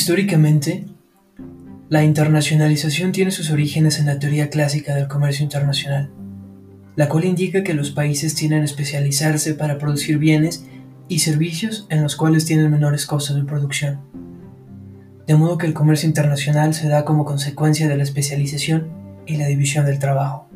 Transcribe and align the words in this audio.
Históricamente, 0.00 0.86
la 1.90 2.02
internacionalización 2.02 3.12
tiene 3.12 3.30
sus 3.32 3.50
orígenes 3.50 3.98
en 3.98 4.06
la 4.06 4.18
teoría 4.18 4.48
clásica 4.48 4.94
del 4.94 5.08
comercio 5.08 5.44
internacional, 5.44 6.10
la 6.96 7.10
cual 7.10 7.26
indica 7.26 7.62
que 7.62 7.74
los 7.74 7.90
países 7.90 8.34
tienen 8.34 8.62
a 8.62 8.64
especializarse 8.64 9.52
para 9.52 9.76
producir 9.76 10.16
bienes 10.16 10.64
y 11.08 11.18
servicios 11.18 11.86
en 11.90 12.02
los 12.02 12.16
cuales 12.16 12.46
tienen 12.46 12.70
menores 12.70 13.04
costos 13.04 13.36
de 13.36 13.44
producción. 13.44 14.00
De 15.26 15.34
modo 15.34 15.58
que 15.58 15.66
el 15.66 15.74
comercio 15.74 16.08
internacional 16.08 16.72
se 16.72 16.88
da 16.88 17.04
como 17.04 17.26
consecuencia 17.26 17.86
de 17.86 17.98
la 17.98 18.02
especialización 18.02 18.88
y 19.26 19.36
la 19.36 19.48
división 19.48 19.84
del 19.84 19.98
trabajo. 19.98 20.48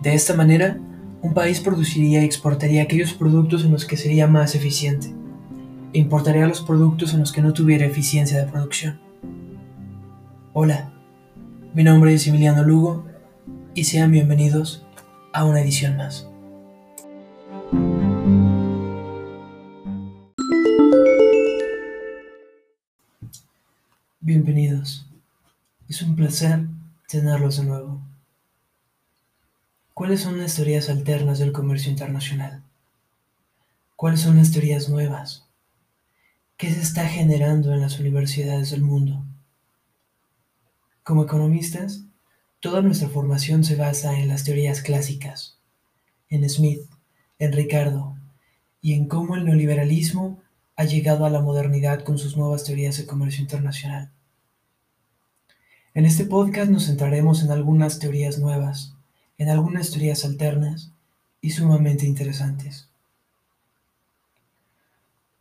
De 0.00 0.14
esta 0.14 0.34
manera, 0.34 0.80
un 1.22 1.32
país 1.32 1.60
produciría 1.60 2.22
y 2.22 2.24
exportaría 2.24 2.82
aquellos 2.82 3.12
productos 3.12 3.64
en 3.64 3.70
los 3.70 3.84
que 3.84 3.96
sería 3.96 4.26
más 4.26 4.56
eficiente, 4.56 5.14
importaría 5.92 6.46
los 6.46 6.60
productos 6.60 7.14
en 7.14 7.20
los 7.20 7.32
que 7.32 7.42
no 7.42 7.52
tuviera 7.52 7.86
eficiencia 7.86 8.38
de 8.38 8.50
producción. 8.50 9.00
Hola, 10.52 10.92
mi 11.74 11.82
nombre 11.82 12.14
es 12.14 12.26
Emiliano 12.26 12.62
Lugo 12.62 13.06
y 13.74 13.84
sean 13.84 14.12
bienvenidos 14.12 14.84
a 15.32 15.44
una 15.44 15.60
edición 15.60 15.96
más. 15.96 16.28
Bienvenidos. 24.20 25.06
Es 25.88 26.02
un 26.02 26.14
placer 26.14 26.66
tenerlos 27.08 27.56
de 27.56 27.64
nuevo. 27.64 28.00
¿Cuáles 29.92 30.20
son 30.20 30.38
las 30.38 30.54
teorías 30.54 30.88
alternas 30.88 31.40
del 31.40 31.52
comercio 31.52 31.90
internacional? 31.90 32.62
¿Cuáles 33.96 34.20
son 34.20 34.36
las 34.36 34.52
teorías 34.52 34.88
nuevas? 34.88 35.49
¿Qué 36.60 36.70
se 36.70 36.82
está 36.82 37.08
generando 37.08 37.72
en 37.72 37.80
las 37.80 37.98
universidades 38.00 38.70
del 38.70 38.82
mundo? 38.82 39.24
Como 41.02 41.24
economistas, 41.24 42.04
toda 42.60 42.82
nuestra 42.82 43.08
formación 43.08 43.64
se 43.64 43.76
basa 43.76 44.20
en 44.20 44.28
las 44.28 44.44
teorías 44.44 44.82
clásicas, 44.82 45.56
en 46.28 46.46
Smith, 46.50 46.82
en 47.38 47.52
Ricardo, 47.52 48.14
y 48.82 48.92
en 48.92 49.08
cómo 49.08 49.36
el 49.36 49.46
neoliberalismo 49.46 50.42
ha 50.76 50.84
llegado 50.84 51.24
a 51.24 51.30
la 51.30 51.40
modernidad 51.40 52.04
con 52.04 52.18
sus 52.18 52.36
nuevas 52.36 52.64
teorías 52.64 52.98
de 52.98 53.06
comercio 53.06 53.40
internacional. 53.40 54.10
En 55.94 56.04
este 56.04 56.26
podcast 56.26 56.70
nos 56.70 56.88
centraremos 56.88 57.42
en 57.42 57.52
algunas 57.52 58.00
teorías 58.00 58.38
nuevas, 58.38 58.92
en 59.38 59.48
algunas 59.48 59.92
teorías 59.92 60.26
alternas 60.26 60.92
y 61.40 61.52
sumamente 61.52 62.04
interesantes. 62.04 62.89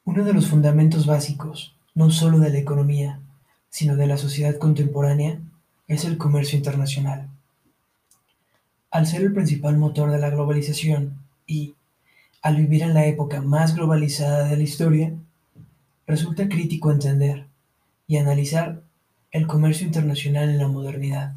Uno 0.09 0.23
de 0.23 0.33
los 0.33 0.47
fundamentos 0.47 1.05
básicos, 1.05 1.75
no 1.93 2.09
solo 2.09 2.39
de 2.39 2.49
la 2.49 2.57
economía, 2.57 3.19
sino 3.69 3.95
de 3.95 4.07
la 4.07 4.17
sociedad 4.17 4.57
contemporánea, 4.57 5.39
es 5.88 6.03
el 6.03 6.17
comercio 6.17 6.57
internacional. 6.57 7.27
Al 8.89 9.05
ser 9.05 9.21
el 9.21 9.33
principal 9.33 9.77
motor 9.77 10.09
de 10.09 10.17
la 10.17 10.31
globalización 10.31 11.13
y, 11.45 11.75
al 12.41 12.55
vivir 12.55 12.81
en 12.81 12.95
la 12.95 13.05
época 13.05 13.43
más 13.43 13.75
globalizada 13.75 14.45
de 14.45 14.57
la 14.57 14.63
historia, 14.63 15.13
resulta 16.07 16.49
crítico 16.49 16.91
entender 16.91 17.45
y 18.07 18.17
analizar 18.17 18.81
el 19.29 19.45
comercio 19.45 19.85
internacional 19.85 20.50
en 20.50 20.57
la 20.57 20.67
modernidad. 20.67 21.35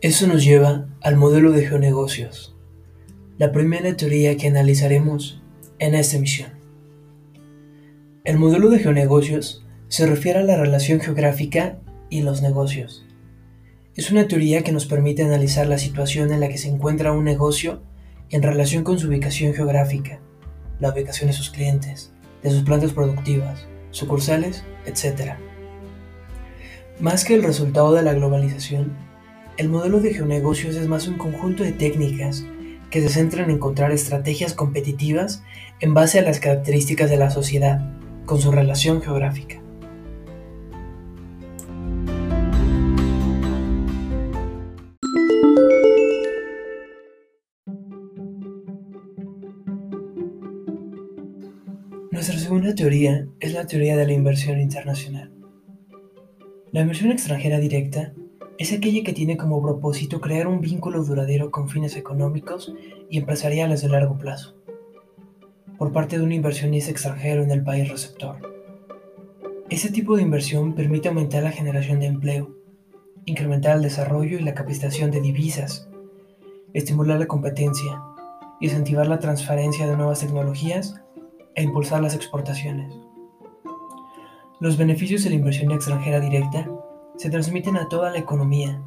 Eso 0.00 0.28
nos 0.28 0.44
lleva 0.44 0.86
al 1.00 1.16
modelo 1.16 1.50
de 1.50 1.66
geonegocios, 1.66 2.54
la 3.36 3.50
primera 3.50 3.96
teoría 3.96 4.36
que 4.36 4.46
analizaremos 4.46 5.42
en 5.80 5.96
esta 5.96 6.18
emisión. 6.18 6.52
El 8.22 8.38
modelo 8.38 8.70
de 8.70 8.78
geonegocios 8.78 9.66
se 9.88 10.06
refiere 10.06 10.38
a 10.38 10.44
la 10.44 10.56
relación 10.56 11.00
geográfica 11.00 11.80
y 12.10 12.22
los 12.22 12.42
negocios. 12.42 13.06
Es 13.96 14.12
una 14.12 14.28
teoría 14.28 14.62
que 14.62 14.70
nos 14.70 14.86
permite 14.86 15.24
analizar 15.24 15.66
la 15.66 15.78
situación 15.78 16.32
en 16.32 16.38
la 16.38 16.48
que 16.48 16.58
se 16.58 16.68
encuentra 16.68 17.10
un 17.10 17.24
negocio 17.24 17.82
en 18.30 18.44
relación 18.44 18.84
con 18.84 19.00
su 19.00 19.08
ubicación 19.08 19.52
geográfica, 19.52 20.20
la 20.78 20.90
ubicación 20.90 21.26
de 21.26 21.34
sus 21.34 21.50
clientes, 21.50 22.12
de 22.44 22.50
sus 22.50 22.62
plantas 22.62 22.92
productivas, 22.92 23.66
sucursales, 23.90 24.62
etc. 24.86 25.32
Más 27.00 27.24
que 27.24 27.34
el 27.34 27.42
resultado 27.42 27.92
de 27.94 28.02
la 28.02 28.14
globalización, 28.14 29.07
el 29.58 29.68
modelo 29.68 29.98
de 29.98 30.14
geonegocios 30.14 30.76
es 30.76 30.86
más 30.86 31.08
un 31.08 31.18
conjunto 31.18 31.64
de 31.64 31.72
técnicas 31.72 32.46
que 32.90 33.02
se 33.02 33.08
centran 33.08 33.50
en 33.50 33.56
encontrar 33.56 33.90
estrategias 33.90 34.54
competitivas 34.54 35.42
en 35.80 35.94
base 35.94 36.20
a 36.20 36.22
las 36.22 36.38
características 36.38 37.10
de 37.10 37.16
la 37.16 37.30
sociedad 37.30 37.80
con 38.24 38.40
su 38.40 38.52
relación 38.52 39.02
geográfica. 39.02 39.60
Nuestra 52.12 52.38
segunda 52.38 52.76
teoría 52.76 53.26
es 53.40 53.54
la 53.54 53.66
teoría 53.66 53.96
de 53.96 54.06
la 54.06 54.12
inversión 54.12 54.60
internacional. 54.60 55.32
La 56.70 56.82
inversión 56.82 57.10
extranjera 57.10 57.58
directa 57.58 58.12
es 58.58 58.72
aquella 58.72 59.04
que 59.04 59.12
tiene 59.12 59.36
como 59.36 59.62
propósito 59.62 60.20
crear 60.20 60.48
un 60.48 60.60
vínculo 60.60 61.04
duradero 61.04 61.52
con 61.52 61.68
fines 61.68 61.96
económicos 61.96 62.74
y 63.08 63.18
empresariales 63.18 63.82
de 63.82 63.88
largo 63.88 64.18
plazo 64.18 64.56
por 65.78 65.92
parte 65.92 66.18
de 66.18 66.24
un 66.24 66.32
inversionista 66.32 66.90
extranjero 66.90 67.44
en 67.44 67.52
el 67.52 67.62
país 67.62 67.88
receptor. 67.88 68.36
Ese 69.70 69.92
tipo 69.92 70.16
de 70.16 70.22
inversión 70.22 70.74
permite 70.74 71.06
aumentar 71.06 71.44
la 71.44 71.52
generación 71.52 72.00
de 72.00 72.06
empleo, 72.06 72.50
incrementar 73.26 73.76
el 73.76 73.82
desarrollo 73.82 74.38
y 74.38 74.42
la 74.42 74.54
capacitación 74.54 75.12
de 75.12 75.20
divisas, 75.20 75.88
estimular 76.74 77.20
la 77.20 77.26
competencia, 77.26 78.02
incentivar 78.60 79.06
la 79.06 79.20
transferencia 79.20 79.86
de 79.86 79.96
nuevas 79.96 80.18
tecnologías 80.18 81.00
e 81.54 81.62
impulsar 81.62 82.02
las 82.02 82.16
exportaciones. 82.16 82.92
Los 84.58 84.76
beneficios 84.76 85.22
de 85.22 85.30
la 85.30 85.36
inversión 85.36 85.70
extranjera 85.70 86.18
directa 86.18 86.68
se 87.18 87.30
transmiten 87.30 87.76
a 87.76 87.88
toda 87.88 88.10
la 88.12 88.18
economía, 88.18 88.80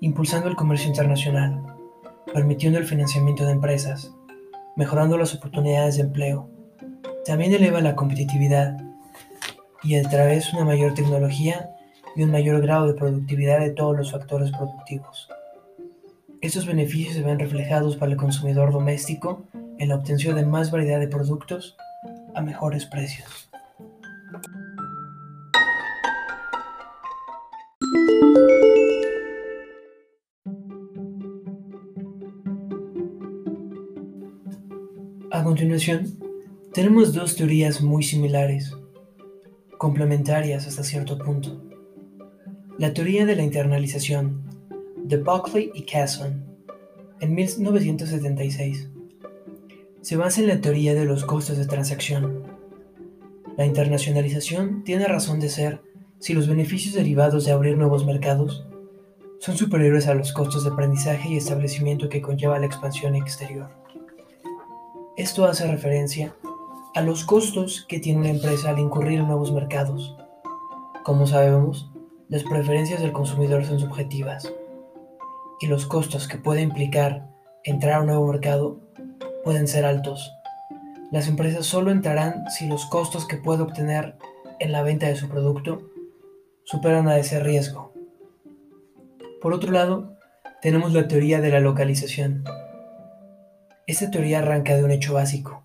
impulsando 0.00 0.48
el 0.48 0.54
comercio 0.54 0.88
internacional, 0.88 1.62
permitiendo 2.32 2.78
el 2.78 2.84
financiamiento 2.84 3.46
de 3.46 3.52
empresas, 3.52 4.12
mejorando 4.76 5.16
las 5.16 5.34
oportunidades 5.34 5.96
de 5.96 6.02
empleo. 6.02 6.50
También 7.24 7.54
eleva 7.54 7.80
la 7.80 7.96
competitividad 7.96 8.76
y 9.82 9.96
a 9.96 10.02
través 10.02 10.52
de 10.52 10.58
una 10.58 10.66
mayor 10.66 10.92
tecnología 10.92 11.70
y 12.16 12.22
un 12.22 12.30
mayor 12.30 12.60
grado 12.60 12.86
de 12.86 12.94
productividad 12.94 13.60
de 13.60 13.70
todos 13.70 13.96
los 13.96 14.12
factores 14.12 14.50
productivos. 14.50 15.30
Estos 16.42 16.66
beneficios 16.66 17.14
se 17.14 17.22
ven 17.22 17.38
reflejados 17.38 17.96
para 17.96 18.12
el 18.12 18.18
consumidor 18.18 18.72
doméstico 18.72 19.44
en 19.78 19.88
la 19.88 19.96
obtención 19.96 20.36
de 20.36 20.44
más 20.44 20.70
variedad 20.70 21.00
de 21.00 21.08
productos 21.08 21.78
a 22.34 22.42
mejores 22.42 22.84
precios. 22.84 23.49
A 35.32 35.44
continuación, 35.44 36.18
tenemos 36.72 37.14
dos 37.14 37.36
teorías 37.36 37.80
muy 37.82 38.02
similares, 38.02 38.76
complementarias 39.78 40.66
hasta 40.66 40.82
cierto 40.82 41.18
punto. 41.18 41.62
La 42.78 42.92
teoría 42.92 43.24
de 43.26 43.36
la 43.36 43.44
internalización, 43.44 44.42
de 44.96 45.18
Buckley 45.18 45.70
y 45.72 45.82
Casson, 45.82 46.44
en 47.20 47.32
1976, 47.36 48.88
se 50.00 50.16
basa 50.16 50.40
en 50.40 50.48
la 50.48 50.60
teoría 50.60 50.94
de 50.94 51.04
los 51.04 51.24
costos 51.24 51.58
de 51.58 51.66
transacción. 51.66 52.42
La 53.56 53.66
internacionalización 53.66 54.82
tiene 54.82 55.06
razón 55.06 55.38
de 55.38 55.48
ser 55.48 55.80
si 56.18 56.34
los 56.34 56.48
beneficios 56.48 56.94
derivados 56.94 57.44
de 57.44 57.52
abrir 57.52 57.78
nuevos 57.78 58.04
mercados 58.04 58.66
son 59.38 59.56
superiores 59.56 60.08
a 60.08 60.14
los 60.14 60.32
costos 60.32 60.64
de 60.64 60.70
aprendizaje 60.70 61.28
y 61.28 61.36
establecimiento 61.36 62.08
que 62.08 62.20
conlleva 62.20 62.58
la 62.58 62.66
expansión 62.66 63.14
exterior. 63.14 63.70
Esto 65.20 65.44
hace 65.44 65.70
referencia 65.70 66.34
a 66.94 67.02
los 67.02 67.26
costos 67.26 67.84
que 67.86 68.00
tiene 68.00 68.20
una 68.20 68.30
empresa 68.30 68.70
al 68.70 68.78
incurrir 68.78 69.18
en 69.18 69.26
nuevos 69.26 69.52
mercados. 69.52 70.16
Como 71.04 71.26
sabemos, 71.26 71.92
las 72.30 72.42
preferencias 72.42 73.02
del 73.02 73.12
consumidor 73.12 73.66
son 73.66 73.78
subjetivas 73.80 74.50
y 75.60 75.66
los 75.66 75.84
costos 75.84 76.26
que 76.26 76.38
puede 76.38 76.62
implicar 76.62 77.28
entrar 77.64 77.96
a 77.96 78.00
un 78.00 78.06
nuevo 78.06 78.32
mercado 78.32 78.80
pueden 79.44 79.68
ser 79.68 79.84
altos. 79.84 80.32
Las 81.12 81.28
empresas 81.28 81.66
solo 81.66 81.90
entrarán 81.90 82.48
si 82.48 82.66
los 82.66 82.86
costos 82.86 83.26
que 83.26 83.36
puede 83.36 83.60
obtener 83.60 84.16
en 84.58 84.72
la 84.72 84.82
venta 84.82 85.06
de 85.06 85.16
su 85.16 85.28
producto 85.28 85.82
superan 86.64 87.08
a 87.08 87.18
ese 87.18 87.40
riesgo. 87.40 87.92
Por 89.42 89.52
otro 89.52 89.70
lado, 89.70 90.16
tenemos 90.62 90.94
la 90.94 91.08
teoría 91.08 91.42
de 91.42 91.50
la 91.50 91.60
localización 91.60 92.42
Esta 93.90 94.08
teoría 94.08 94.38
arranca 94.38 94.76
de 94.76 94.84
un 94.84 94.92
hecho 94.92 95.14
básico. 95.14 95.64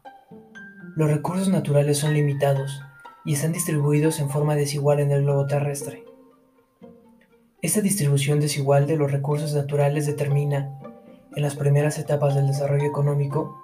Los 0.96 1.12
recursos 1.12 1.48
naturales 1.48 2.00
son 2.00 2.16
limitados 2.16 2.82
y 3.24 3.34
están 3.34 3.54
distribuidos 3.54 4.20
en 4.20 4.32
forma 4.32 4.56
desigual 4.56 5.00
en 5.00 5.12
el 5.12 5.22
globo 5.22 5.46
terrestre. 5.46 6.04
Esta 7.62 7.82
distribución 7.82 8.40
desigual 8.40 8.88
de 8.88 8.98
los 8.98 9.12
recursos 9.12 9.54
naturales 9.54 10.08
determina, 10.08 10.72
en 11.36 11.44
las 11.44 11.56
primeras 11.56 12.00
etapas 12.00 12.34
del 12.34 12.48
desarrollo 12.48 12.88
económico, 12.88 13.64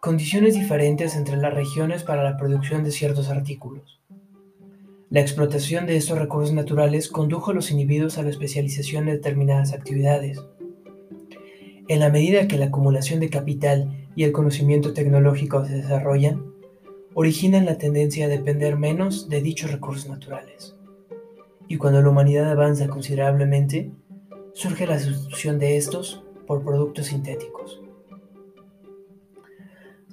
condiciones 0.00 0.54
diferentes 0.54 1.14
entre 1.14 1.36
las 1.36 1.52
regiones 1.52 2.02
para 2.02 2.24
la 2.24 2.38
producción 2.38 2.82
de 2.82 2.92
ciertos 2.92 3.28
artículos. 3.28 4.00
La 5.10 5.20
explotación 5.20 5.84
de 5.84 5.98
estos 5.98 6.18
recursos 6.18 6.54
naturales 6.54 7.08
condujo 7.08 7.50
a 7.50 7.54
los 7.54 7.70
individuos 7.70 8.16
a 8.16 8.22
la 8.22 8.30
especialización 8.30 9.04
de 9.04 9.12
determinadas 9.12 9.74
actividades. 9.74 10.40
En 11.90 11.98
la 11.98 12.08
medida 12.08 12.46
que 12.46 12.56
la 12.56 12.66
acumulación 12.66 13.18
de 13.18 13.30
capital 13.30 14.06
y 14.14 14.22
el 14.22 14.30
conocimiento 14.30 14.92
tecnológico 14.92 15.64
se 15.64 15.74
desarrollan, 15.74 16.54
originan 17.14 17.64
la 17.64 17.78
tendencia 17.78 18.26
a 18.26 18.28
depender 18.28 18.78
menos 18.78 19.28
de 19.28 19.42
dichos 19.42 19.72
recursos 19.72 20.08
naturales. 20.08 20.76
Y 21.66 21.78
cuando 21.78 22.00
la 22.00 22.10
humanidad 22.10 22.48
avanza 22.48 22.86
considerablemente, 22.86 23.90
surge 24.54 24.86
la 24.86 25.00
sustitución 25.00 25.58
de 25.58 25.78
estos 25.78 26.22
por 26.46 26.62
productos 26.62 27.06
sintéticos. 27.06 27.82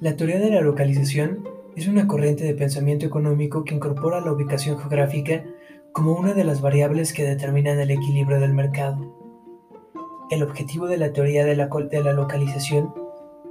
La 0.01 0.15
teoría 0.15 0.39
de 0.39 0.49
la 0.49 0.61
localización 0.61 1.47
es 1.75 1.87
una 1.87 2.07
corriente 2.07 2.43
de 2.43 2.55
pensamiento 2.55 3.05
económico 3.05 3.63
que 3.63 3.75
incorpora 3.75 4.19
la 4.19 4.31
ubicación 4.31 4.79
geográfica 4.79 5.45
como 5.91 6.13
una 6.13 6.33
de 6.33 6.43
las 6.43 6.59
variables 6.59 7.13
que 7.13 7.23
determinan 7.23 7.79
el 7.79 7.91
equilibrio 7.91 8.39
del 8.39 8.55
mercado. 8.55 9.16
El 10.29 10.43
objetivo 10.43 10.87
de 10.87 10.97
la 10.97 11.13
teoría 11.13 11.45
de 11.45 11.55
la, 11.55 12.13
localización 12.13 12.93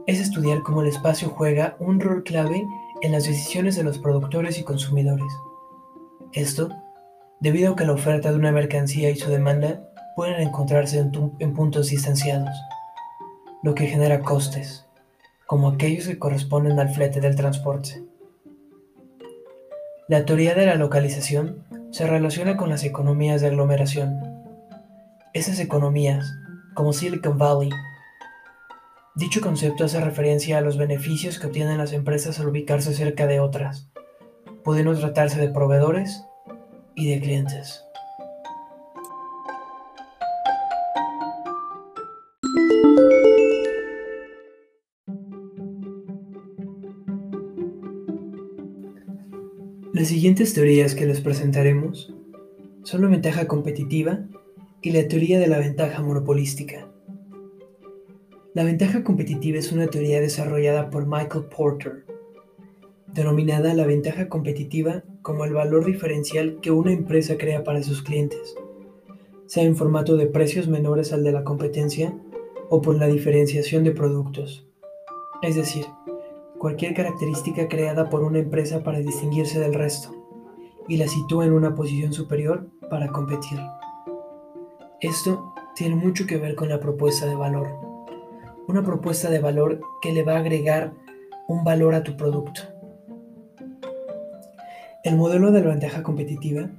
es 0.06 0.20
estudiar 0.20 0.62
cómo 0.62 0.82
el 0.82 0.88
espacio 0.88 1.28
juega 1.30 1.76
un 1.78 2.00
rol 2.00 2.22
clave 2.22 2.66
en 3.02 3.12
las 3.12 3.24
decisiones 3.24 3.76
de 3.76 3.82
los 3.82 3.98
productores 3.98 4.58
y 4.58 4.64
consumidores. 4.64 5.32
Esto, 6.32 6.68
debido 7.40 7.72
a 7.72 7.76
que 7.76 7.86
la 7.86 7.92
oferta 7.92 8.30
de 8.30 8.36
una 8.36 8.52
mercancía 8.52 9.10
y 9.10 9.16
su 9.16 9.30
demanda 9.30 9.88
pueden 10.14 10.40
encontrarse 10.40 10.98
en, 10.98 11.12
en 11.38 11.54
puntos 11.54 11.88
distanciados, 11.88 12.54
lo 13.62 13.74
que 13.74 13.86
genera 13.86 14.20
costes 14.20 14.86
como 15.46 15.68
aquellos 15.68 16.08
que 16.08 16.18
corresponden 16.18 16.78
al 16.80 16.90
flete 16.90 17.20
del 17.20 17.36
transporte. 17.36 18.04
La 20.08 20.24
teoría 20.24 20.54
de 20.54 20.66
la 20.66 20.74
localización 20.74 21.64
se 21.92 22.06
relaciona 22.06 22.56
con 22.56 22.68
las 22.68 22.84
economías 22.84 23.40
de 23.40 23.46
aglomeración. 23.48 24.20
Esas 25.32 25.60
economías, 25.60 26.26
como 26.76 26.92
Silicon 26.92 27.38
Valley, 27.38 27.70
dicho 29.14 29.40
concepto 29.40 29.84
hace 29.84 29.98
referencia 29.98 30.58
a 30.58 30.60
los 30.60 30.76
beneficios 30.76 31.38
que 31.38 31.46
obtienen 31.46 31.78
las 31.78 31.94
empresas 31.94 32.38
al 32.38 32.48
ubicarse 32.48 32.92
cerca 32.92 33.26
de 33.26 33.40
otras, 33.40 33.88
pudiendo 34.62 34.94
tratarse 34.94 35.40
de 35.40 35.48
proveedores 35.48 36.22
y 36.94 37.08
de 37.10 37.20
clientes. 37.20 37.82
Las 49.94 50.08
siguientes 50.08 50.52
teorías 50.52 50.94
que 50.94 51.06
les 51.06 51.22
presentaremos 51.22 52.12
son 52.82 53.00
la 53.00 53.08
ventaja 53.08 53.48
competitiva 53.48 54.26
y 54.82 54.90
la 54.90 55.08
teoría 55.08 55.38
de 55.38 55.46
la 55.46 55.58
ventaja 55.58 56.02
monopolística. 56.02 56.88
La 58.54 58.64
ventaja 58.64 59.04
competitiva 59.04 59.58
es 59.58 59.72
una 59.72 59.88
teoría 59.88 60.20
desarrollada 60.20 60.90
por 60.90 61.06
Michael 61.06 61.44
Porter, 61.44 62.04
denominada 63.12 63.74
la 63.74 63.86
ventaja 63.86 64.28
competitiva 64.28 65.02
como 65.22 65.44
el 65.44 65.52
valor 65.52 65.84
diferencial 65.84 66.58
que 66.60 66.70
una 66.70 66.92
empresa 66.92 67.36
crea 67.36 67.64
para 67.64 67.82
sus 67.82 68.02
clientes, 68.02 68.54
sea 69.46 69.64
en 69.64 69.76
formato 69.76 70.16
de 70.16 70.26
precios 70.26 70.68
menores 70.68 71.12
al 71.12 71.24
de 71.24 71.32
la 71.32 71.44
competencia 71.44 72.16
o 72.70 72.80
por 72.80 72.96
la 72.96 73.06
diferenciación 73.06 73.84
de 73.84 73.92
productos. 73.92 74.66
Es 75.42 75.56
decir, 75.56 75.84
cualquier 76.58 76.94
característica 76.94 77.68
creada 77.68 78.08
por 78.08 78.22
una 78.22 78.38
empresa 78.38 78.82
para 78.82 79.00
distinguirse 79.00 79.58
del 79.60 79.74
resto 79.74 80.14
y 80.88 80.96
la 80.96 81.08
sitúa 81.08 81.44
en 81.44 81.52
una 81.52 81.74
posición 81.74 82.12
superior 82.12 82.68
para 82.88 83.08
competir. 83.08 83.58
Esto 85.00 85.52
tiene 85.74 85.94
mucho 85.94 86.26
que 86.26 86.38
ver 86.38 86.54
con 86.54 86.70
la 86.70 86.80
propuesta 86.80 87.26
de 87.26 87.34
valor. 87.34 87.68
Una 88.66 88.82
propuesta 88.82 89.28
de 89.28 89.40
valor 89.40 89.80
que 90.00 90.12
le 90.12 90.22
va 90.22 90.36
a 90.36 90.38
agregar 90.38 90.94
un 91.48 91.64
valor 91.64 91.94
a 91.94 92.02
tu 92.02 92.16
producto. 92.16 92.62
El 95.04 95.16
modelo 95.16 95.52
de 95.52 95.60
la 95.60 95.68
ventaja 95.68 96.02
competitiva 96.02 96.70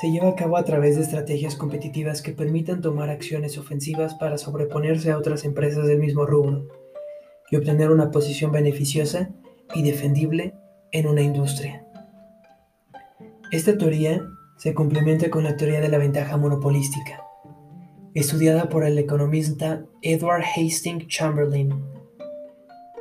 se 0.00 0.12
lleva 0.12 0.28
a 0.28 0.34
cabo 0.36 0.56
a 0.56 0.64
través 0.64 0.94
de 0.94 1.02
estrategias 1.02 1.56
competitivas 1.56 2.22
que 2.22 2.32
permitan 2.32 2.80
tomar 2.80 3.10
acciones 3.10 3.58
ofensivas 3.58 4.14
para 4.14 4.38
sobreponerse 4.38 5.10
a 5.10 5.18
otras 5.18 5.44
empresas 5.44 5.84
del 5.88 5.98
mismo 5.98 6.26
rubro 6.26 6.68
y 7.50 7.56
obtener 7.56 7.90
una 7.90 8.12
posición 8.12 8.52
beneficiosa 8.52 9.30
y 9.74 9.82
defendible 9.82 10.54
en 10.92 11.08
una 11.08 11.22
industria. 11.22 11.84
Esta 13.50 13.76
teoría 13.76 14.22
se 14.58 14.74
complementa 14.74 15.28
con 15.28 15.42
la 15.42 15.56
teoría 15.56 15.80
de 15.80 15.88
la 15.88 15.98
ventaja 15.98 16.36
monopolística, 16.36 17.24
estudiada 18.14 18.68
por 18.68 18.84
el 18.84 18.98
economista 18.98 19.84
Edward 20.02 20.42
Hastings 20.42 21.06
Chamberlain. 21.08 21.72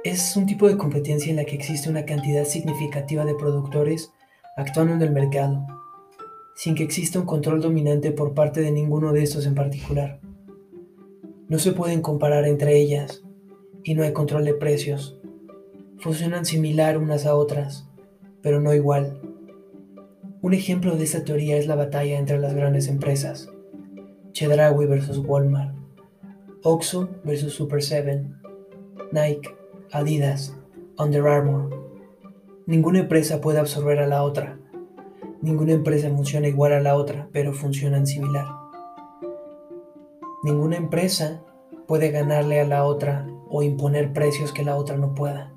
Es 0.03 0.35
un 0.35 0.45
tipo 0.45 0.67
de 0.67 0.77
competencia 0.77 1.29
en 1.29 1.37
la 1.37 1.45
que 1.45 1.55
existe 1.55 1.89
una 1.89 2.05
cantidad 2.05 2.45
significativa 2.45 3.25
de 3.25 3.35
productores 3.35 4.11
actuando 4.55 4.93
en 4.93 5.01
el 5.01 5.11
mercado, 5.11 5.65
sin 6.55 6.75
que 6.75 6.83
exista 6.83 7.19
un 7.19 7.25
control 7.25 7.61
dominante 7.61 8.11
por 8.11 8.33
parte 8.33 8.61
de 8.61 8.71
ninguno 8.71 9.13
de 9.13 9.23
estos 9.23 9.45
en 9.45 9.55
particular. 9.55 10.19
No 11.47 11.59
se 11.59 11.71
pueden 11.71 12.01
comparar 12.01 12.45
entre 12.45 12.77
ellas, 12.77 13.23
y 13.83 13.95
no 13.95 14.03
hay 14.03 14.11
control 14.11 14.43
de 14.43 14.53
precios. 14.53 15.19
Funcionan 15.99 16.45
similar 16.45 16.97
unas 16.97 17.25
a 17.25 17.35
otras, 17.35 17.87
pero 18.41 18.59
no 18.59 18.73
igual. 18.73 19.21
Un 20.41 20.53
ejemplo 20.53 20.95
de 20.97 21.03
esta 21.05 21.23
teoría 21.23 21.57
es 21.57 21.67
la 21.67 21.75
batalla 21.75 22.19
entre 22.19 22.37
las 22.37 22.53
grandes 22.53 22.87
empresas. 22.87 23.49
Chedraui 24.37 24.85
versus 24.85 25.17
Walmart, 25.17 25.73
Oxxo 26.61 27.09
versus 27.23 27.55
Super 27.55 27.81
7, 27.81 28.23
Nike, 29.11 29.49
Adidas, 29.91 30.55
Under 30.99 31.27
Armour. 31.27 31.71
Ninguna 32.67 32.99
empresa 32.99 33.41
puede 33.41 33.57
absorber 33.57 33.97
a 33.97 34.05
la 34.05 34.21
otra. 34.21 34.59
Ninguna 35.41 35.71
empresa 35.71 36.11
funciona 36.11 36.47
igual 36.47 36.73
a 36.73 36.81
la 36.81 36.93
otra, 36.93 37.29
pero 37.31 37.51
funcionan 37.51 38.05
similar. 38.05 38.45
Ninguna 40.43 40.75
empresa 40.75 41.41
puede 41.87 42.11
ganarle 42.11 42.59
a 42.59 42.67
la 42.67 42.83
otra 42.83 43.27
o 43.49 43.63
imponer 43.63 44.13
precios 44.13 44.51
que 44.51 44.63
la 44.63 44.75
otra 44.75 44.97
no 44.97 45.15
pueda. 45.15 45.51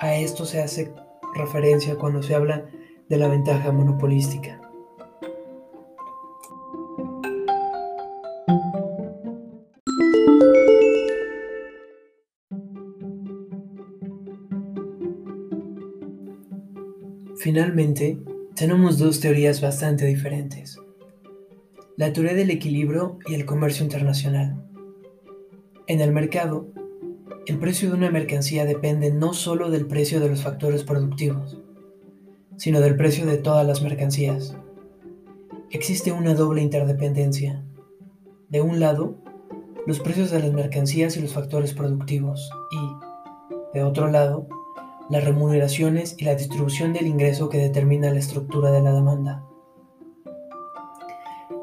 A 0.00 0.16
esto 0.16 0.44
se 0.44 0.60
hace 0.60 0.92
referencia 1.36 1.94
cuando 1.94 2.20
se 2.20 2.34
habla 2.34 2.64
de 3.08 3.16
la 3.16 3.28
ventaja 3.28 3.70
monopolística. 3.70 4.60
Finalmente, 17.58 18.16
tenemos 18.54 18.98
dos 18.98 19.18
teorías 19.18 19.60
bastante 19.60 20.06
diferentes. 20.06 20.78
La 21.96 22.12
teoría 22.12 22.34
del 22.34 22.50
equilibrio 22.50 23.18
y 23.26 23.34
el 23.34 23.46
comercio 23.46 23.82
internacional. 23.82 24.64
En 25.88 26.00
el 26.00 26.12
mercado, 26.12 26.68
el 27.48 27.58
precio 27.58 27.88
de 27.88 27.96
una 27.96 28.12
mercancía 28.12 28.64
depende 28.64 29.10
no 29.10 29.34
solo 29.34 29.70
del 29.70 29.88
precio 29.88 30.20
de 30.20 30.28
los 30.28 30.44
factores 30.44 30.84
productivos, 30.84 31.58
sino 32.56 32.80
del 32.80 32.94
precio 32.94 33.26
de 33.26 33.38
todas 33.38 33.66
las 33.66 33.82
mercancías. 33.82 34.56
Existe 35.72 36.12
una 36.12 36.34
doble 36.34 36.62
interdependencia. 36.62 37.64
De 38.50 38.60
un 38.60 38.78
lado, 38.78 39.16
los 39.84 39.98
precios 39.98 40.30
de 40.30 40.38
las 40.38 40.52
mercancías 40.52 41.16
y 41.16 41.22
los 41.22 41.32
factores 41.32 41.74
productivos 41.74 42.52
y, 42.70 43.76
de 43.76 43.82
otro 43.82 44.06
lado, 44.06 44.46
las 45.08 45.24
remuneraciones 45.24 46.14
y 46.18 46.24
la 46.24 46.34
distribución 46.34 46.92
del 46.92 47.06
ingreso 47.06 47.48
que 47.48 47.58
determina 47.58 48.10
la 48.10 48.18
estructura 48.18 48.70
de 48.70 48.82
la 48.82 48.92
demanda. 48.92 49.42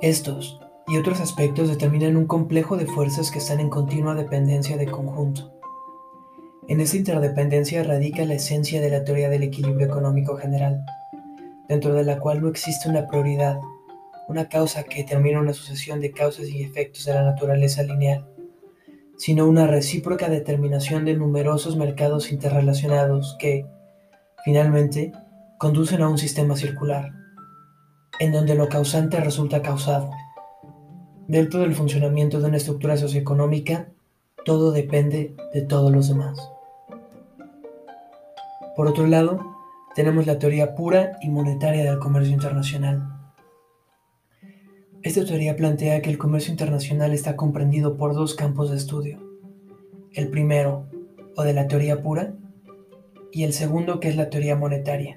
Estos, 0.01 0.59
y 0.87 0.97
otros 0.97 1.19
aspectos 1.19 1.69
determinan 1.69 2.17
un 2.17 2.27
complejo 2.27 2.77
de 2.77 2.85
fuerzas 2.85 3.31
que 3.31 3.39
están 3.39 3.59
en 3.59 3.69
continua 3.69 4.13
dependencia 4.13 4.77
de 4.77 4.85
conjunto. 4.85 5.51
En 6.67 6.79
esa 6.79 6.97
interdependencia 6.97 7.83
radica 7.83 8.25
la 8.25 8.35
esencia 8.35 8.81
de 8.81 8.89
la 8.89 9.03
teoría 9.03 9.29
del 9.29 9.43
equilibrio 9.43 9.85
económico 9.85 10.37
general, 10.37 10.83
dentro 11.67 11.93
de 11.93 12.03
la 12.03 12.19
cual 12.19 12.41
no 12.41 12.49
existe 12.49 12.89
una 12.89 13.07
prioridad, 13.07 13.59
una 14.27 14.49
causa 14.49 14.83
que 14.83 15.03
determina 15.03 15.39
una 15.39 15.53
sucesión 15.53 16.01
de 16.01 16.11
causas 16.11 16.47
y 16.49 16.63
efectos 16.63 17.05
de 17.05 17.13
la 17.13 17.23
naturaleza 17.23 17.83
lineal, 17.83 18.27
sino 19.17 19.47
una 19.47 19.67
recíproca 19.67 20.29
determinación 20.29 21.05
de 21.05 21.15
numerosos 21.15 21.77
mercados 21.77 22.31
interrelacionados 22.31 23.35
que, 23.39 23.65
finalmente, 24.43 25.11
conducen 25.57 26.01
a 26.01 26.09
un 26.09 26.17
sistema 26.17 26.55
circular, 26.55 27.11
en 28.19 28.31
donde 28.31 28.55
lo 28.55 28.67
causante 28.69 29.19
resulta 29.19 29.61
causado. 29.61 30.09
Dentro 31.27 31.61
del 31.61 31.73
funcionamiento 31.73 32.39
de 32.39 32.47
una 32.47 32.57
estructura 32.57 32.97
socioeconómica, 32.97 33.89
todo 34.43 34.71
depende 34.71 35.35
de 35.53 35.61
todos 35.61 35.91
los 35.91 36.07
demás. 36.07 36.37
Por 38.75 38.87
otro 38.87 39.07
lado, 39.07 39.39
tenemos 39.95 40.27
la 40.27 40.37
teoría 40.37 40.75
pura 40.75 41.17
y 41.21 41.29
monetaria 41.29 41.83
del 41.83 41.99
comercio 41.99 42.33
internacional. 42.33 43.14
Esta 45.05 45.23
teoría 45.23 45.55
plantea 45.55 46.01
que 46.01 46.09
el 46.09 46.17
comercio 46.17 46.49
internacional 46.49 47.13
está 47.13 47.35
comprendido 47.35 47.95
por 47.95 48.15
dos 48.15 48.33
campos 48.33 48.71
de 48.71 48.77
estudio. 48.77 49.19
El 50.13 50.29
primero, 50.29 50.87
o 51.35 51.43
de 51.43 51.53
la 51.53 51.67
teoría 51.67 52.01
pura, 52.01 52.33
y 53.31 53.43
el 53.43 53.53
segundo, 53.53 53.99
que 53.99 54.09
es 54.09 54.15
la 54.15 54.31
teoría 54.31 54.55
monetaria. 54.55 55.13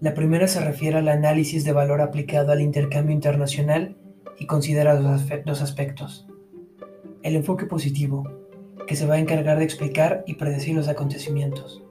La 0.00 0.14
primera 0.14 0.48
se 0.48 0.58
refiere 0.58 0.96
al 0.96 1.06
análisis 1.06 1.64
de 1.64 1.70
valor 1.70 2.00
aplicado 2.00 2.50
al 2.50 2.60
intercambio 2.60 3.14
internacional 3.14 3.96
y 4.36 4.46
considera 4.46 4.96
dos 4.96 5.62
aspectos. 5.62 6.26
El 7.22 7.36
enfoque 7.36 7.66
positivo, 7.66 8.28
que 8.88 8.96
se 8.96 9.06
va 9.06 9.14
a 9.14 9.20
encargar 9.20 9.58
de 9.58 9.64
explicar 9.64 10.24
y 10.26 10.34
predecir 10.34 10.74
los 10.74 10.88
acontecimientos, 10.88 11.84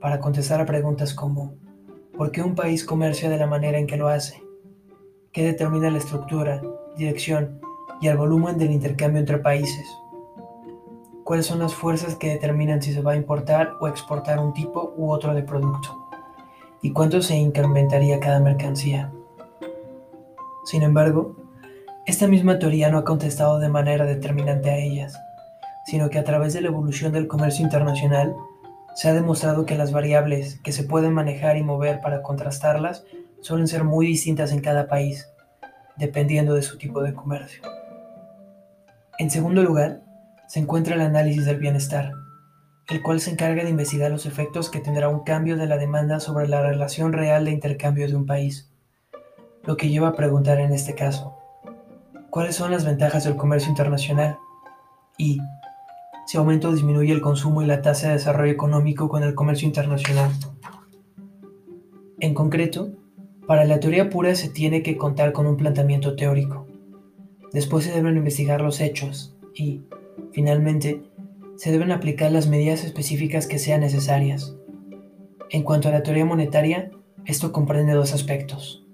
para 0.00 0.18
contestar 0.18 0.60
a 0.60 0.66
preguntas 0.66 1.14
como 1.14 1.54
¿por 2.16 2.32
qué 2.32 2.42
un 2.42 2.56
país 2.56 2.82
comercia 2.82 3.30
de 3.30 3.38
la 3.38 3.46
manera 3.46 3.78
en 3.78 3.86
que 3.86 3.96
lo 3.96 4.08
hace? 4.08 4.45
¿Qué 5.36 5.44
determina 5.44 5.90
la 5.90 5.98
estructura, 5.98 6.62
dirección 6.96 7.60
y 8.00 8.08
el 8.08 8.16
volumen 8.16 8.56
del 8.56 8.70
intercambio 8.70 9.20
entre 9.20 9.36
países? 9.36 9.86
¿Cuáles 11.24 11.44
son 11.44 11.58
las 11.58 11.74
fuerzas 11.74 12.14
que 12.14 12.30
determinan 12.30 12.80
si 12.80 12.94
se 12.94 13.02
va 13.02 13.12
a 13.12 13.16
importar 13.16 13.74
o 13.78 13.86
exportar 13.86 14.38
un 14.38 14.54
tipo 14.54 14.94
u 14.96 15.10
otro 15.10 15.34
de 15.34 15.42
producto? 15.42 16.08
¿Y 16.80 16.92
cuánto 16.92 17.20
se 17.20 17.36
incrementaría 17.36 18.18
cada 18.18 18.40
mercancía? 18.40 19.12
Sin 20.64 20.82
embargo, 20.82 21.36
esta 22.06 22.26
misma 22.28 22.58
teoría 22.58 22.88
no 22.88 22.96
ha 22.96 23.04
contestado 23.04 23.58
de 23.58 23.68
manera 23.68 24.06
determinante 24.06 24.70
a 24.70 24.78
ellas, 24.78 25.20
sino 25.84 26.08
que 26.08 26.18
a 26.18 26.24
través 26.24 26.54
de 26.54 26.62
la 26.62 26.68
evolución 26.68 27.12
del 27.12 27.28
comercio 27.28 27.62
internacional 27.62 28.34
se 28.94 29.10
ha 29.10 29.12
demostrado 29.12 29.66
que 29.66 29.76
las 29.76 29.92
variables 29.92 30.58
que 30.64 30.72
se 30.72 30.84
pueden 30.84 31.12
manejar 31.12 31.58
y 31.58 31.62
mover 31.62 32.00
para 32.00 32.22
contrastarlas 32.22 33.04
suelen 33.40 33.68
ser 33.68 33.84
muy 33.84 34.06
distintas 34.06 34.52
en 34.52 34.60
cada 34.60 34.88
país, 34.88 35.28
dependiendo 35.96 36.54
de 36.54 36.62
su 36.62 36.78
tipo 36.78 37.02
de 37.02 37.14
comercio. 37.14 37.62
En 39.18 39.30
segundo 39.30 39.62
lugar, 39.62 40.02
se 40.46 40.60
encuentra 40.60 40.94
el 40.94 41.00
análisis 41.00 41.46
del 41.46 41.58
bienestar, 41.58 42.12
el 42.88 43.02
cual 43.02 43.20
se 43.20 43.30
encarga 43.30 43.64
de 43.64 43.70
investigar 43.70 44.10
los 44.10 44.26
efectos 44.26 44.70
que 44.70 44.80
tendrá 44.80 45.08
un 45.08 45.24
cambio 45.24 45.56
de 45.56 45.66
la 45.66 45.76
demanda 45.76 46.20
sobre 46.20 46.48
la 46.48 46.62
relación 46.62 47.12
real 47.12 47.44
de 47.44 47.50
intercambio 47.52 48.06
de 48.06 48.14
un 48.14 48.26
país, 48.26 48.70
lo 49.64 49.76
que 49.76 49.88
lleva 49.88 50.08
a 50.08 50.14
preguntar 50.14 50.60
en 50.60 50.72
este 50.72 50.94
caso, 50.94 51.36
¿cuáles 52.30 52.54
son 52.54 52.70
las 52.70 52.84
ventajas 52.84 53.24
del 53.24 53.36
comercio 53.36 53.70
internacional? 53.70 54.38
Y, 55.18 55.40
si 56.26 56.36
aumenta 56.36 56.68
o 56.68 56.72
disminuye 56.72 57.12
el 57.12 57.20
consumo 57.20 57.62
y 57.62 57.66
la 57.66 57.82
tasa 57.82 58.08
de 58.08 58.14
desarrollo 58.14 58.52
económico 58.52 59.08
con 59.08 59.22
el 59.22 59.34
comercio 59.34 59.66
internacional. 59.66 60.30
En 62.20 62.34
concreto, 62.34 62.90
para 63.46 63.64
la 63.64 63.80
teoría 63.80 64.10
pura 64.10 64.34
se 64.34 64.48
tiene 64.48 64.82
que 64.82 64.96
contar 64.96 65.32
con 65.32 65.46
un 65.46 65.56
planteamiento 65.56 66.16
teórico. 66.16 66.66
Después 67.52 67.84
se 67.84 67.92
deben 67.92 68.16
investigar 68.16 68.60
los 68.60 68.80
hechos 68.80 69.36
y, 69.54 69.82
finalmente, 70.32 71.02
se 71.56 71.70
deben 71.70 71.92
aplicar 71.92 72.32
las 72.32 72.48
medidas 72.48 72.84
específicas 72.84 73.46
que 73.46 73.58
sean 73.58 73.80
necesarias. 73.80 74.56
En 75.50 75.62
cuanto 75.62 75.88
a 75.88 75.92
la 75.92 76.02
teoría 76.02 76.24
monetaria, 76.24 76.90
esto 77.24 77.52
comprende 77.52 77.92
dos 77.92 78.12
aspectos. 78.12 78.84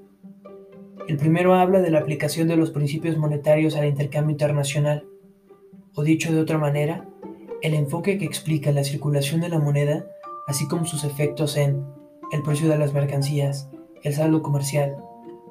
El 1.08 1.16
primero 1.16 1.54
habla 1.54 1.80
de 1.80 1.90
la 1.90 1.98
aplicación 1.98 2.46
de 2.46 2.56
los 2.56 2.70
principios 2.70 3.16
monetarios 3.16 3.74
al 3.74 3.86
intercambio 3.86 4.32
internacional, 4.32 5.04
o 5.94 6.02
dicho 6.02 6.32
de 6.32 6.40
otra 6.40 6.58
manera, 6.58 7.08
el 7.62 7.74
enfoque 7.74 8.18
que 8.18 8.24
explica 8.24 8.70
la 8.70 8.84
circulación 8.84 9.40
de 9.40 9.48
la 9.48 9.58
moneda, 9.58 10.06
así 10.46 10.68
como 10.68 10.84
sus 10.84 11.04
efectos 11.04 11.56
en 11.56 11.84
el 12.32 12.42
precio 12.42 12.68
de 12.68 12.78
las 12.78 12.92
mercancías, 12.92 13.68
el 14.02 14.14
saldo 14.14 14.42
comercial, 14.42 14.96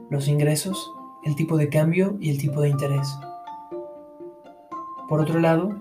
los 0.09 0.27
ingresos, 0.27 0.91
el 1.23 1.35
tipo 1.35 1.57
de 1.57 1.69
cambio 1.69 2.17
y 2.19 2.29
el 2.29 2.37
tipo 2.37 2.61
de 2.61 2.69
interés. 2.69 3.07
Por 5.07 5.21
otro 5.21 5.39
lado, 5.39 5.75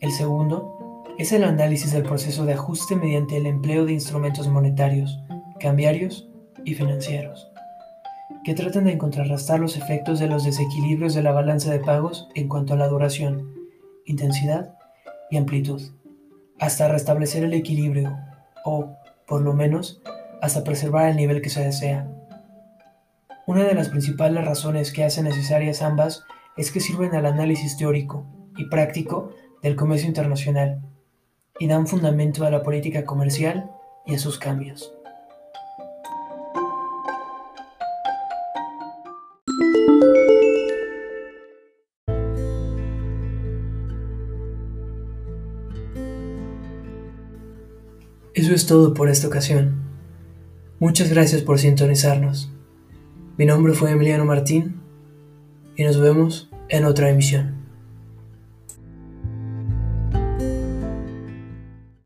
el 0.00 0.12
segundo 0.12 1.02
es 1.18 1.32
el 1.32 1.44
análisis 1.44 1.92
del 1.92 2.02
proceso 2.02 2.44
de 2.44 2.54
ajuste 2.54 2.96
mediante 2.96 3.36
el 3.36 3.46
empleo 3.46 3.84
de 3.84 3.92
instrumentos 3.92 4.48
monetarios, 4.48 5.18
cambiarios 5.60 6.28
y 6.64 6.74
financieros, 6.74 7.50
que 8.44 8.54
tratan 8.54 8.84
de 8.84 8.98
contrarrestar 8.98 9.60
los 9.60 9.76
efectos 9.76 10.18
de 10.18 10.26
los 10.26 10.44
desequilibrios 10.44 11.14
de 11.14 11.22
la 11.22 11.32
balanza 11.32 11.70
de 11.70 11.78
pagos 11.78 12.28
en 12.34 12.48
cuanto 12.48 12.74
a 12.74 12.76
la 12.76 12.88
duración, 12.88 13.54
intensidad 14.06 14.74
y 15.30 15.36
amplitud, 15.36 15.82
hasta 16.58 16.88
restablecer 16.88 17.44
el 17.44 17.54
equilibrio 17.54 18.16
o, 18.64 18.96
por 19.26 19.42
lo 19.42 19.52
menos, 19.52 20.02
hasta 20.44 20.62
preservar 20.62 21.08
el 21.08 21.16
nivel 21.16 21.40
que 21.40 21.48
se 21.48 21.64
desea. 21.64 22.06
Una 23.46 23.64
de 23.64 23.72
las 23.72 23.88
principales 23.88 24.44
razones 24.44 24.92
que 24.92 25.02
hacen 25.02 25.24
necesarias 25.24 25.80
ambas 25.80 26.22
es 26.58 26.70
que 26.70 26.80
sirven 26.80 27.14
al 27.14 27.24
análisis 27.24 27.78
teórico 27.78 28.26
y 28.58 28.66
práctico 28.66 29.30
del 29.62 29.74
comercio 29.74 30.06
internacional 30.06 30.82
y 31.58 31.66
dan 31.66 31.86
fundamento 31.86 32.44
a 32.44 32.50
la 32.50 32.62
política 32.62 33.06
comercial 33.06 33.70
y 34.04 34.16
a 34.16 34.18
sus 34.18 34.38
cambios. 34.38 34.92
Eso 48.34 48.52
es 48.52 48.66
todo 48.66 48.92
por 48.92 49.08
esta 49.08 49.28
ocasión. 49.28 49.83
Muchas 50.84 51.08
gracias 51.08 51.40
por 51.40 51.58
sintonizarnos. 51.58 52.52
Mi 53.38 53.46
nombre 53.46 53.72
fue 53.72 53.92
Emiliano 53.92 54.26
Martín 54.26 54.82
y 55.76 55.82
nos 55.82 55.98
vemos 55.98 56.50
en 56.68 56.84
otra 56.84 57.08
emisión. 57.08 57.63